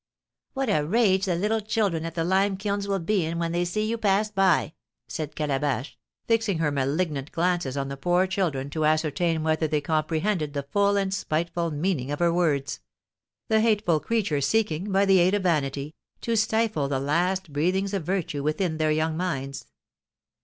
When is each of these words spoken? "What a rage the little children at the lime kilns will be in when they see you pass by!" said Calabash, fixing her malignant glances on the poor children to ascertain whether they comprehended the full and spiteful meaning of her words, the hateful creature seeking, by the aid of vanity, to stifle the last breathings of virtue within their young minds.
"What 0.53 0.67
a 0.67 0.81
rage 0.83 1.25
the 1.25 1.35
little 1.35 1.61
children 1.61 2.05
at 2.05 2.15
the 2.15 2.23
lime 2.23 2.57
kilns 2.57 2.87
will 2.87 2.97
be 2.97 3.23
in 3.23 3.37
when 3.37 3.51
they 3.51 3.63
see 3.63 3.85
you 3.85 3.99
pass 3.99 4.31
by!" 4.31 4.73
said 5.07 5.35
Calabash, 5.35 5.95
fixing 6.27 6.57
her 6.57 6.71
malignant 6.71 7.31
glances 7.31 7.77
on 7.77 7.87
the 7.87 7.95
poor 7.97 8.25
children 8.25 8.71
to 8.71 8.85
ascertain 8.85 9.43
whether 9.43 9.67
they 9.67 9.79
comprehended 9.79 10.53
the 10.55 10.63
full 10.63 10.97
and 10.97 11.13
spiteful 11.13 11.69
meaning 11.69 12.09
of 12.11 12.17
her 12.17 12.33
words, 12.33 12.79
the 13.47 13.61
hateful 13.61 13.99
creature 13.99 14.41
seeking, 14.41 14.91
by 14.91 15.05
the 15.05 15.19
aid 15.19 15.35
of 15.35 15.43
vanity, 15.43 15.93
to 16.21 16.35
stifle 16.35 16.87
the 16.87 16.99
last 16.99 17.53
breathings 17.53 17.93
of 17.93 18.03
virtue 18.03 18.41
within 18.41 18.77
their 18.79 18.89
young 18.91 19.15
minds. 19.15 19.67